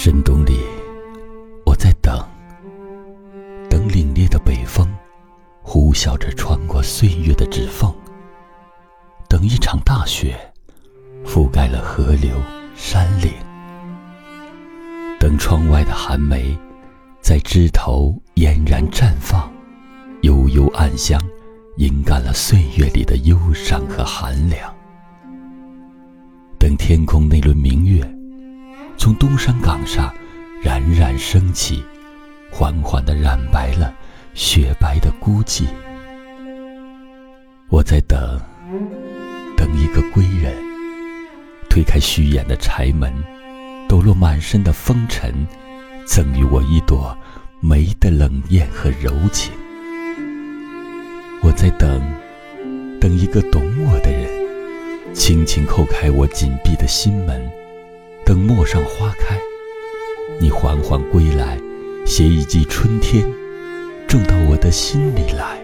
[0.00, 0.60] 深冬里，
[1.66, 2.24] 我在等，
[3.68, 4.88] 等凛冽的北风
[5.60, 7.92] 呼啸着穿过岁月的指缝，
[9.28, 10.38] 等一场大雪
[11.26, 12.30] 覆盖了河流
[12.76, 13.32] 山岭，
[15.18, 16.56] 等窗外的寒梅
[17.20, 19.52] 在枝头嫣然绽放，
[20.22, 21.20] 悠悠暗香
[21.76, 24.72] 阴干了岁月里的忧伤和寒凉，
[26.56, 28.17] 等天空那轮明月。
[28.98, 30.12] 从东山岗上
[30.60, 31.84] 冉冉升起，
[32.50, 33.94] 缓缓地染白了
[34.34, 35.66] 雪白的孤寂。
[37.68, 38.40] 我在等，
[39.56, 40.52] 等一个归人。
[41.70, 43.12] 推开虚掩的柴门，
[43.88, 45.46] 抖落满身的风尘，
[46.04, 47.16] 赠予我一朵
[47.60, 49.52] 梅的冷艳和柔情。
[51.40, 52.02] 我在等，
[53.00, 57.48] 等一个懂我的人，轻轻叩开我紧闭的心门。
[58.28, 59.38] 等陌上花开，
[60.38, 61.58] 你缓缓归来，
[62.04, 63.26] 携一季春天，
[64.06, 65.58] 种到我的心里来。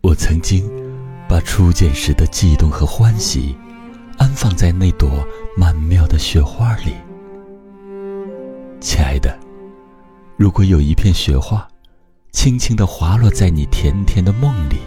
[0.00, 0.68] 我曾经
[1.28, 3.54] 把初见时的悸动和欢喜，
[4.18, 5.24] 安放在那朵
[5.56, 6.94] 曼妙的雪花里。
[8.80, 9.38] 亲爱的，
[10.36, 11.68] 如果有一片雪花，
[12.32, 14.78] 轻轻地滑落在你甜甜的梦里，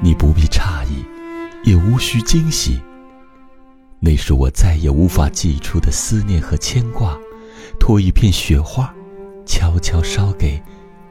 [0.00, 1.04] 你不必诧异。
[1.64, 2.80] 也无需惊喜。
[4.02, 7.18] 那是我再也无法寄出的思念和牵挂，
[7.78, 8.94] 托一片雪花，
[9.44, 10.58] 悄悄捎给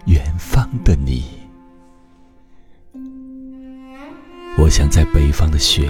[0.06, 1.24] 远方的你。
[4.58, 5.88] 我想在北方的雪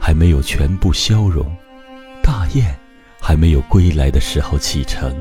[0.00, 1.46] 还没有全部消融，
[2.22, 2.76] 大雁
[3.20, 5.14] 还没有归来的时候启程，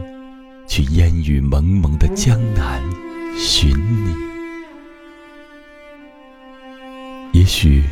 [0.67, 2.81] 去烟雨蒙蒙的江南
[3.38, 3.69] 寻
[4.03, 4.16] 你。
[7.31, 7.83] 也许。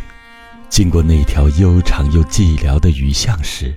[0.73, 3.71] 经过那条悠长又寂寥的雨巷时，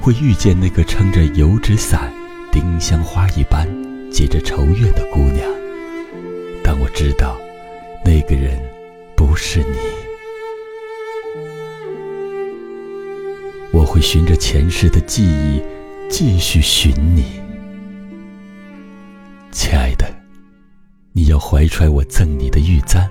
[0.00, 2.12] 会遇见那个撑着油纸伞、
[2.50, 3.68] 丁香花一般
[4.10, 5.48] 结着愁怨的姑娘。
[6.64, 7.36] 但我知道，
[8.04, 8.60] 那个人
[9.14, 9.76] 不是你。
[13.70, 15.62] 我会循着前世的记忆，
[16.10, 17.40] 继续寻你，
[19.52, 20.12] 亲爱的，
[21.12, 23.08] 你要怀揣我赠你的玉簪，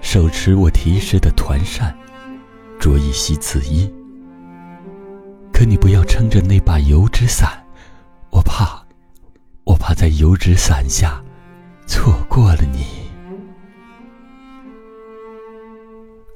[0.00, 1.92] 手持我题诗的团扇。
[2.86, 3.92] 着一袭紫衣，
[5.52, 7.60] 可你不要撑着那把油纸伞，
[8.30, 8.80] 我怕，
[9.64, 11.20] 我怕在油纸伞下
[11.88, 12.86] 错过了你。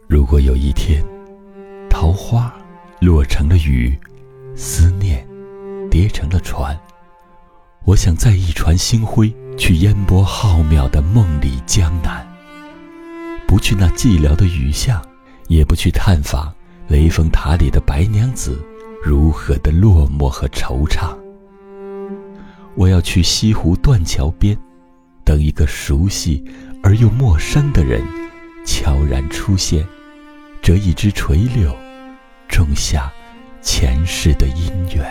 [0.09, 1.05] 如果有一天，
[1.89, 2.53] 桃花
[3.01, 3.97] 落成了雨，
[4.57, 5.25] 思念
[5.89, 6.77] 叠成了船，
[7.85, 12.27] 我想载一船星辉去烟波浩渺的梦里江南，
[13.47, 15.01] 不去那寂寥的雨巷。
[15.51, 16.55] 也不去探访
[16.87, 18.57] 雷峰塔里的白娘子
[19.03, 21.13] 如何的落寞和惆怅。
[22.77, 24.57] 我要去西湖断桥边，
[25.25, 26.45] 等一个熟悉
[26.85, 28.01] 而又陌生的人
[28.65, 29.85] 悄然出现，
[30.63, 31.77] 折一枝垂柳，
[32.49, 33.11] 种下
[33.61, 35.05] 前世的姻缘。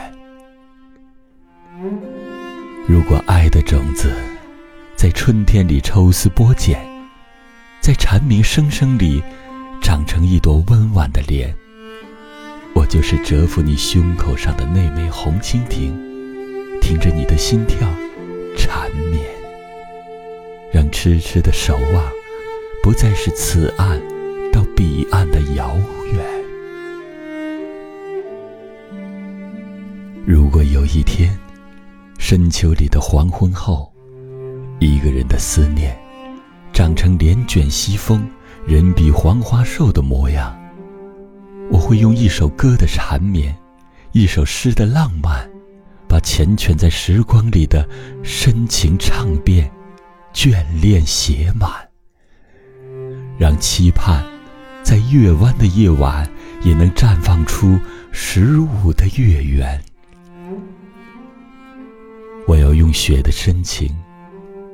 [2.87, 4.13] 如果爱的种子
[4.95, 6.79] 在春天里抽丝剥茧，
[7.81, 9.21] 在蝉鸣声声里。
[9.81, 11.53] 长成一朵温婉的莲，
[12.73, 15.91] 我就是蛰伏你胸口上的那枚红蜻蜓，
[16.81, 17.87] 听着你的心跳
[18.55, 19.23] 缠绵，
[20.71, 22.03] 让痴痴的守望
[22.83, 23.99] 不再是此岸
[24.51, 25.75] 到彼岸的遥
[26.13, 26.23] 远。
[30.25, 31.37] 如果有一天，
[32.19, 33.91] 深秋里的黄昏后，
[34.79, 35.97] 一个人的思念
[36.71, 38.29] 长成帘卷西风。
[38.69, 40.55] 人比黄花瘦的模样，
[41.71, 43.57] 我会用一首歌的缠绵，
[44.11, 45.49] 一首诗的浪漫，
[46.07, 47.83] 把缱绻在时光里的
[48.21, 49.67] 深情唱遍，
[50.35, 51.71] 眷恋写满，
[53.39, 54.23] 让期盼
[54.83, 56.29] 在月弯的夜晚
[56.61, 57.75] 也能绽放出
[58.11, 59.81] 十五的月圆。
[62.45, 63.89] 我要用雪的深情，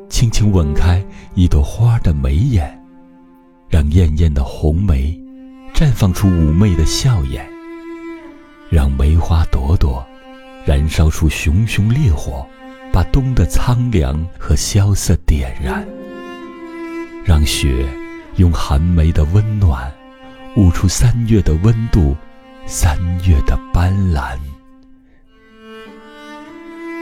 [0.09, 1.01] 轻轻吻开
[1.33, 2.75] 一朵花的眉眼。
[3.75, 5.13] 让艳艳的红梅
[5.74, 7.45] 绽放出妩媚的笑颜，
[8.69, 10.01] 让梅花朵朵
[10.66, 12.48] 燃烧出熊熊烈火，
[12.94, 15.86] 把冬的苍凉和萧瑟点燃。
[17.25, 17.86] 让雪
[18.38, 19.92] 用寒梅的温暖
[20.56, 22.16] 悟出三月的温度，
[22.66, 24.38] 三月的斑斓。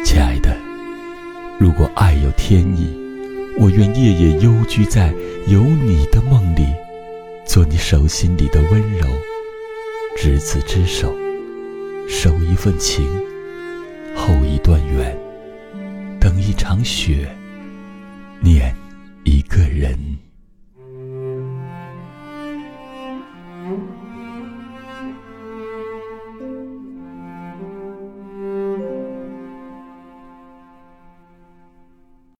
[0.04, 0.58] 亲爱的，
[1.60, 3.03] 如果爱有天意。
[3.64, 5.14] 我愿夜夜幽居在
[5.48, 6.68] 有你的梦里，
[7.46, 9.08] 做你手心里的温柔，
[10.18, 11.16] 执子之手。
[12.06, 13.08] 守一份情，
[14.14, 15.18] 候一段缘，
[16.20, 17.26] 等一场雪，
[18.42, 18.76] 念
[19.24, 19.98] 一个人。